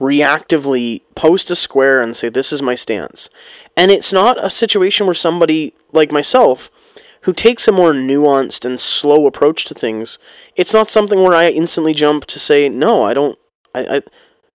[0.00, 3.30] reactively post a square and say this is my stance.
[3.76, 6.70] And it's not a situation where somebody like myself
[7.22, 10.18] who takes a more nuanced and slow approach to things,
[10.56, 13.38] it's not something where I instantly jump to say, no, I don't,
[13.74, 14.02] I, I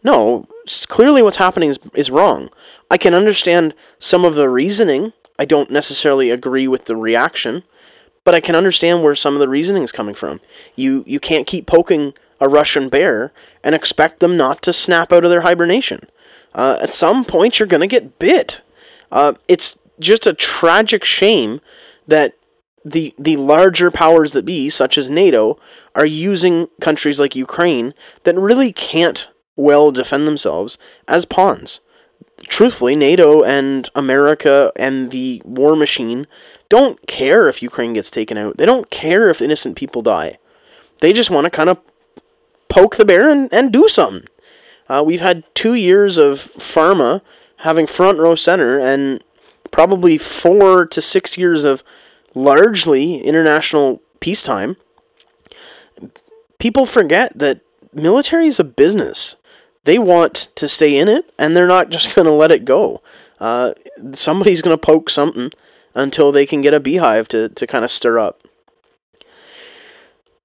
[0.04, 0.48] no,
[0.88, 2.50] clearly what's happening is, is wrong.
[2.92, 5.14] I can understand some of the reasoning.
[5.40, 7.64] I don't necessarily agree with the reaction,
[8.24, 10.42] but I can understand where some of the reasoning is coming from.
[10.76, 13.32] You, you can't keep poking a Russian bear
[13.64, 16.02] and expect them not to snap out of their hibernation.
[16.54, 18.62] Uh, at some point, you're going to get bit.
[19.12, 21.62] Uh, it's just a tragic shame
[22.08, 22.34] that
[22.86, 25.60] the the larger powers that be, such as NATO,
[25.96, 31.80] are using countries like Ukraine that really can't well defend themselves as pawns.
[32.48, 36.28] Truthfully, NATO and America and the war machine
[36.70, 38.58] don't care if Ukraine gets taken out.
[38.58, 40.38] They don't care if innocent people die.
[41.00, 41.80] They just want to kind of
[42.70, 44.28] poke the bear and, and do something.
[44.88, 47.22] Uh, we've had two years of pharma
[47.58, 49.24] having front row center and
[49.72, 51.84] probably four to six years of
[52.36, 54.78] largely international peacetime,
[56.58, 57.62] people forget that
[57.94, 59.36] military is a business.
[59.84, 63.02] They want to stay in it, and they're not just going to let it go.
[63.40, 63.74] Uh,
[64.14, 65.52] somebody's going to poke something
[65.94, 68.42] until they can get a beehive to, to kind of stir up.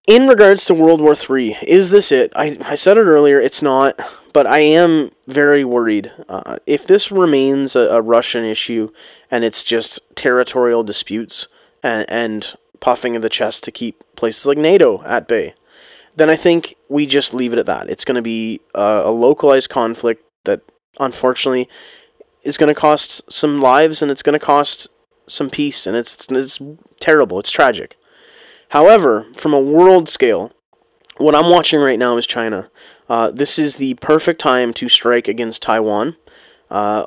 [0.07, 2.33] In regards to World War III, is this it?
[2.35, 4.01] I, I said it earlier, it's not,
[4.33, 6.11] but I am very worried.
[6.29, 8.91] Uh, if this remains a, a Russian issue
[9.31, 11.47] and it's just territorial disputes,
[11.83, 15.55] and, and puffing of the chest to keep places like NATO at bay,
[16.17, 17.89] then I think we just leave it at that.
[17.89, 20.63] It's going to be a, a localized conflict that
[21.01, 21.69] unfortunately
[22.43, 24.89] is going to cost some lives and it's going to cost
[25.29, 26.61] some peace and it's it's
[27.01, 27.39] terrible.
[27.39, 27.97] It's tragic.
[28.73, 30.51] However, from a world scale,
[31.19, 32.71] what I'm watching right now is China.
[33.07, 36.17] Uh, this is the perfect time to strike against Taiwan,
[36.71, 37.05] uh,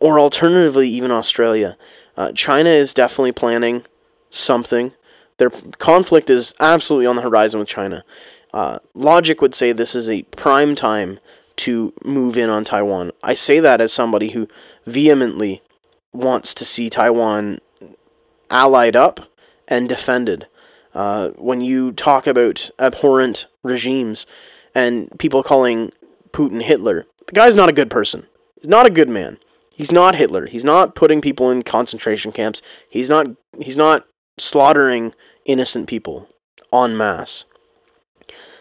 [0.00, 1.76] or alternatively, even Australia.
[2.16, 3.84] Uh, China is definitely planning
[4.30, 4.94] something.
[5.36, 8.04] Their conflict is absolutely on the horizon with China.
[8.52, 11.20] Uh, logic would say this is a prime time
[11.54, 13.12] to move in on Taiwan.
[13.22, 14.48] I say that as somebody who
[14.84, 15.62] vehemently
[16.12, 17.60] wants to see Taiwan
[18.50, 19.30] allied up
[19.68, 20.48] and defended.
[20.96, 24.24] Uh, when you talk about abhorrent regimes
[24.74, 25.92] and people calling
[26.32, 28.26] Putin Hitler, the guy's not a good person.
[28.54, 29.36] He's not a good man.
[29.76, 30.46] He's not Hitler.
[30.46, 32.62] He's not putting people in concentration camps.
[32.88, 33.26] He's not.
[33.60, 34.06] He's not
[34.38, 35.12] slaughtering
[35.44, 36.30] innocent people
[36.72, 37.44] en masse.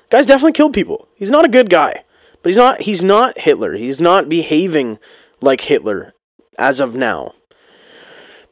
[0.10, 1.08] Guy's definitely killed people.
[1.16, 2.04] He's not a good guy,
[2.44, 3.76] but he's not he's not Hitler.
[3.76, 5.00] He's not behaving
[5.40, 6.14] like Hitler
[6.60, 7.34] as of now.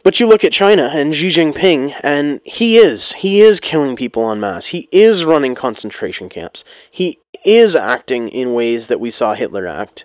[0.03, 3.13] But you look at China and Xi Jinping, and he is.
[3.13, 4.67] He is killing people en masse.
[4.67, 6.65] He is running concentration camps.
[6.91, 10.03] He is acting in ways that we saw Hitler act,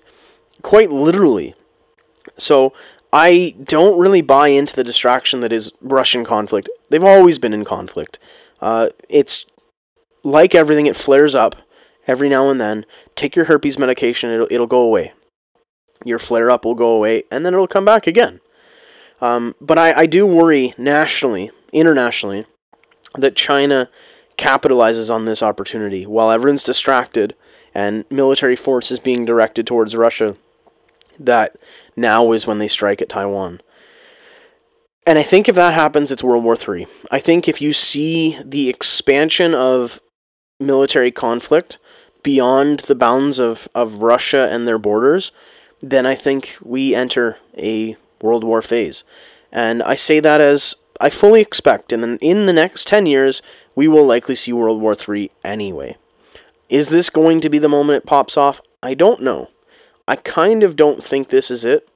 [0.62, 1.54] quite literally.
[2.36, 2.72] So
[3.12, 6.68] I don't really buy into the distraction that is Russian conflict.
[6.90, 8.18] They've always been in conflict.
[8.60, 9.46] Uh, it's
[10.22, 11.56] like everything, it flares up
[12.06, 12.84] every now and then.
[13.16, 15.12] Take your herpes medication, it'll, it'll go away.
[16.04, 18.40] Your flare up will go away, and then it'll come back again.
[19.20, 22.46] Um, but I, I do worry nationally, internationally,
[23.16, 23.88] that China
[24.36, 27.34] capitalizes on this opportunity while everyone's distracted
[27.74, 30.36] and military force is being directed towards Russia.
[31.18, 31.56] That
[31.96, 33.60] now is when they strike at Taiwan.
[35.06, 36.86] And I think if that happens, it's World War III.
[37.10, 40.00] I think if you see the expansion of
[40.60, 41.78] military conflict
[42.22, 45.32] beyond the bounds of, of Russia and their borders,
[45.80, 49.04] then I think we enter a World War phase.
[49.52, 53.42] And I say that as I fully expect in the, in the next 10 years,
[53.74, 55.96] we will likely see World War III anyway.
[56.68, 58.60] Is this going to be the moment it pops off?
[58.82, 59.48] I don't know.
[60.06, 61.88] I kind of don't think this is it.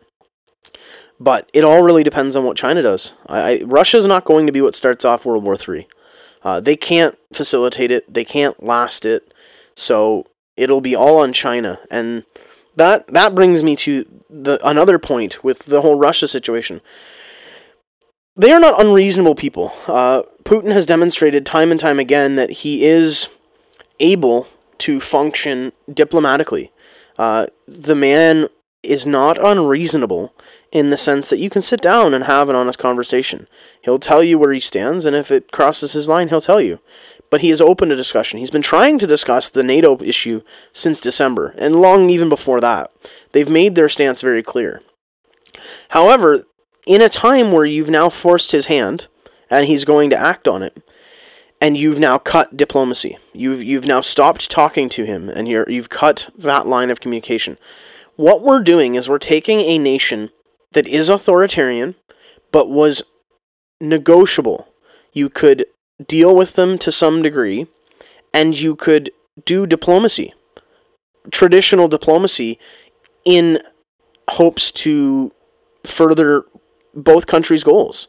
[1.19, 3.13] But it all really depends on what China does.
[3.27, 5.87] I, I, Russia's not going to be what starts off World War III.
[6.43, 8.13] Uh, they can't facilitate it.
[8.13, 9.33] They can't last it.
[9.77, 11.79] So it'll be all on China.
[11.91, 12.25] And
[12.77, 16.81] that that brings me to the another point with the whole Russia situation.
[18.35, 19.73] They are not unreasonable people.
[19.87, 23.29] Uh, Putin has demonstrated time and time again that he is
[24.01, 24.49] able
[24.79, 26.73] to function diplomatically.
[27.19, 28.49] Uh, the man
[28.83, 30.35] is not unreasonable
[30.73, 33.47] in the sense that you can sit down and have an honest conversation.
[33.83, 36.81] He'll tell you where he stands, and if it crosses his line, he'll tell you
[37.33, 38.39] but he is open to discussion.
[38.39, 40.43] He's been trying to discuss the NATO issue
[40.75, 42.93] since December, and long even before that.
[43.33, 44.83] They've made their stance very clear.
[45.89, 46.45] However,
[46.87, 49.07] in a time where you've now forced his hand,
[49.49, 50.83] and he's going to act on it,
[51.59, 53.17] and you've now cut diplomacy.
[53.33, 57.57] You've you've now stopped talking to him, and you're you've cut that line of communication.
[58.17, 60.29] What we're doing is we're taking a nation
[60.73, 61.95] that is authoritarian,
[62.51, 63.03] but was
[63.81, 64.69] negotiable.
[65.15, 65.65] You could
[66.07, 67.67] deal with them to some degree,
[68.33, 69.11] and you could
[69.45, 70.35] do diplomacy,
[71.31, 72.59] traditional diplomacy,
[73.25, 73.59] in
[74.31, 75.33] hopes to
[75.85, 76.45] further
[76.95, 78.09] both countries' goals.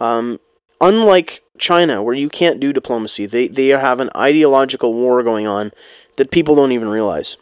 [0.00, 0.40] Um,
[0.80, 5.72] unlike China, where you can't do diplomacy, they, they have an ideological war going on
[6.16, 7.36] that people don't even realize.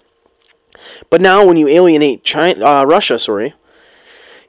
[1.11, 3.55] But now, when you alienate China, uh, Russia, sorry,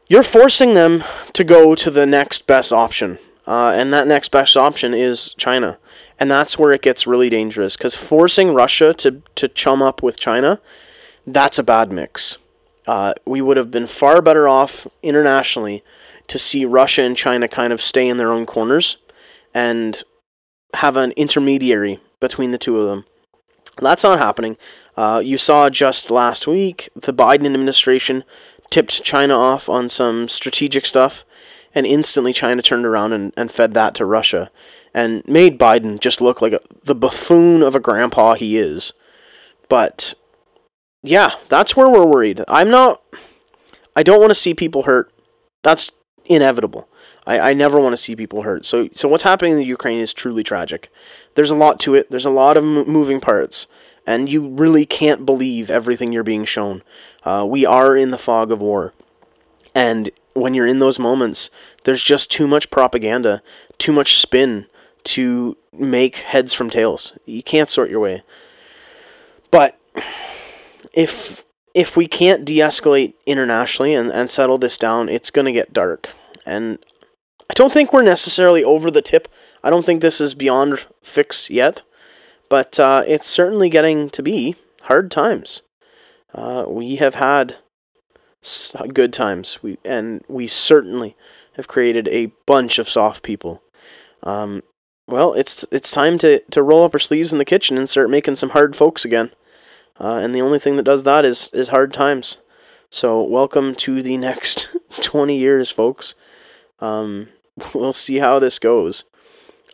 [0.08, 3.20] you're forcing them to go to the next best option.
[3.46, 5.78] Uh, and that next best option is China.
[6.20, 10.20] And that's where it gets really dangerous because forcing Russia to, to chum up with
[10.20, 10.62] China,
[11.28, 12.38] that's a bad mix.
[12.88, 15.84] Uh, we would have been far better off internationally
[16.28, 18.98] to see Russia and China kind of stay in their own corners
[19.54, 20.04] and
[20.76, 23.06] have an intermediary between the two of them.
[23.78, 24.58] That's not happening.
[24.96, 28.24] Uh, you saw just last week the Biden administration
[28.70, 31.26] tipped China off on some strategic stuff
[31.76, 34.51] and instantly China turned around and, and fed that to Russia
[34.93, 38.93] and made Biden just look like a, the buffoon of a grandpa he is.
[39.69, 40.13] But
[41.01, 42.43] yeah, that's where we're worried.
[42.47, 43.01] I'm not.
[43.95, 45.11] I don't want to see people hurt.
[45.63, 45.91] That's
[46.26, 46.88] inevitable.
[47.26, 48.65] I, I never want to see people hurt.
[48.65, 50.91] So so what's happening in the Ukraine is truly tragic.
[51.36, 52.11] There's a lot to it.
[52.11, 53.67] There's a lot of moving parts,
[54.05, 56.84] and you really can't believe everything you're being shown.
[57.24, 58.93] Uh, we are in the fog of war,
[59.74, 61.50] and when you're in those moments,
[61.84, 63.42] there's just too much propaganda,
[63.78, 64.68] too much spin
[65.06, 67.14] to make heads from tails.
[67.26, 68.24] You can't sort your way.
[69.52, 69.80] But
[70.94, 76.10] if if we can't de-escalate internationally and, and settle this down, it's gonna get dark.
[76.46, 76.78] And
[77.50, 79.28] I don't think we're necessarily over the tip.
[79.64, 81.82] I don't think this is beyond fix yet.
[82.50, 85.64] But uh, it's certainly getting to be hard times.
[86.36, 87.58] Uh, we have had
[88.94, 89.62] good times.
[89.62, 91.16] We and we certainly
[91.56, 93.62] have created a bunch of soft people.
[94.24, 94.64] Um,
[95.08, 98.10] well, it's it's time to, to roll up our sleeves in the kitchen and start
[98.10, 99.32] making some hard folks again.
[100.00, 102.38] Uh, and the only thing that does that is is hard times.
[102.89, 104.70] So welcome to the next
[105.02, 106.16] twenty years, folks.
[106.80, 107.30] Um,
[107.74, 109.04] we'll see how this goes.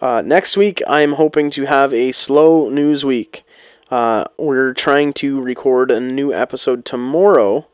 [0.01, 3.43] Uh, next week, I'm hoping to have a slow news week.
[3.91, 7.67] Uh, we're trying to record a new episode tomorrow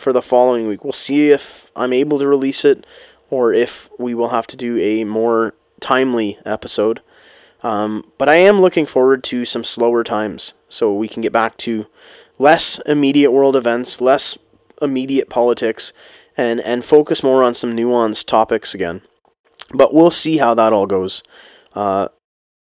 [0.00, 0.82] for the following week.
[0.82, 2.86] We'll see if I'm able to release it
[3.28, 7.00] or if we will have to do a more timely episode.
[7.62, 11.58] Um, but I am looking forward to some slower times so we can get back
[11.58, 11.86] to
[12.38, 14.38] less immediate world events, less
[14.80, 15.92] immediate politics,
[16.36, 19.02] and, and focus more on some nuanced topics again.
[19.74, 21.22] But we'll see how that all goes.
[21.74, 22.08] Uh,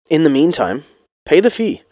[0.09, 0.85] in the meantime,
[1.26, 1.82] pay the fee.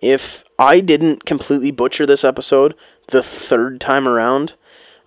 [0.00, 2.74] If I didn't completely butcher this episode
[3.08, 4.54] the third time around,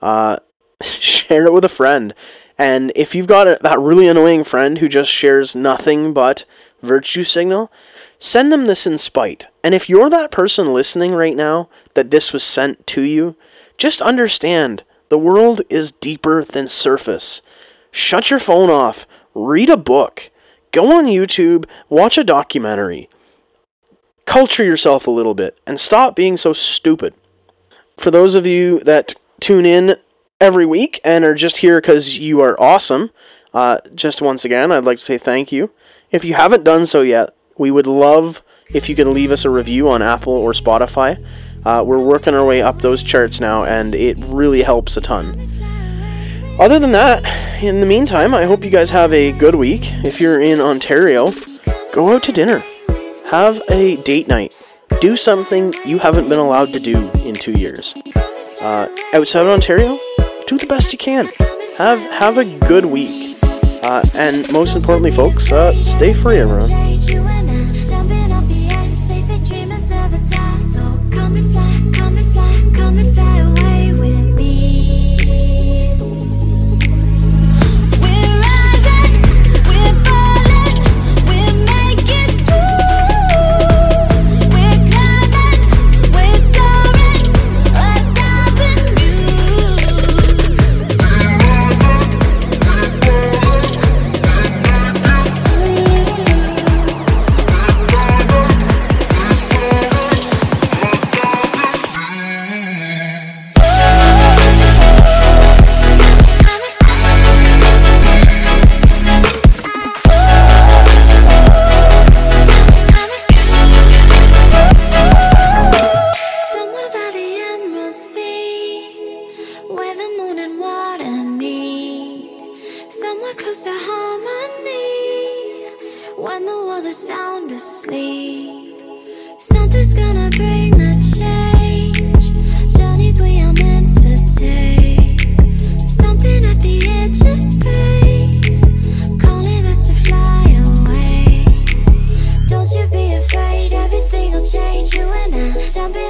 [0.02, 0.38] uh,
[0.82, 2.14] share it with a friend.
[2.58, 6.43] And if you've got a, that really annoying friend who just shares nothing but
[6.82, 7.72] virtue signal,
[8.20, 9.47] send them this in spite.
[9.64, 13.36] And if you're that person listening right now that this was sent to you,
[13.78, 17.41] just understand the world is deeper than surface.
[17.91, 20.30] Shut your phone off, read a book,
[20.72, 23.10] go on YouTube, watch a documentary.
[24.26, 27.14] Culture yourself a little bit and stop being so stupid.
[27.97, 29.96] For those of you that tune in
[30.42, 33.12] every week and are just here because you are awesome,
[33.54, 35.72] uh, just once again, I'd like to say thank you.
[36.12, 38.42] If you haven't done so yet, we would love
[38.74, 41.24] if you could leave us a review on Apple or Spotify.
[41.66, 45.50] Uh, we're working our way up those charts now, and it really helps a ton.
[46.60, 47.24] Other than that,
[47.64, 49.82] in the meantime, I hope you guys have a good week.
[50.04, 51.32] If you're in Ontario,
[51.94, 52.60] go out to dinner,
[53.28, 54.54] have a date night,
[55.02, 57.94] do something you haven't been allowed to do in two years.
[58.62, 59.97] Uh, outside of Ontario,
[60.47, 61.30] do the best you can.
[61.78, 66.89] Have have a good week, uh, and most importantly, folks, uh, stay free, everyone.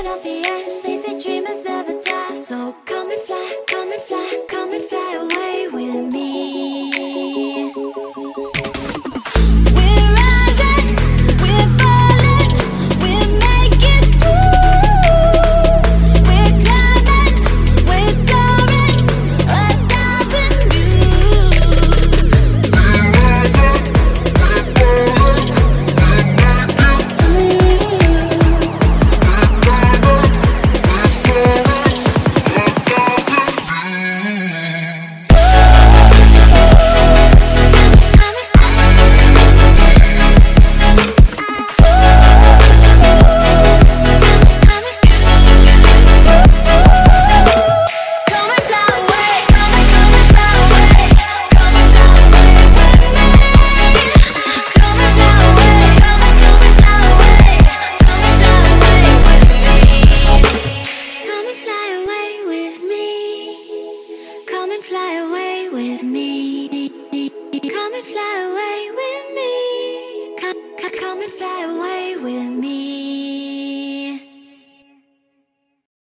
[0.10, 0.79] Come and fly